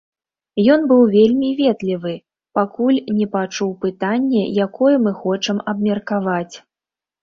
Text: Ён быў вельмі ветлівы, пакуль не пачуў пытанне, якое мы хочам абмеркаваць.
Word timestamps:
Ён 0.75 0.79
быў 0.91 1.01
вельмі 1.15 1.49
ветлівы, 1.59 2.15
пакуль 2.61 2.99
не 3.21 3.29
пачуў 3.37 3.79
пытанне, 3.87 4.43
якое 4.69 4.95
мы 5.09 5.19
хочам 5.23 5.65
абмеркаваць. 5.73 6.55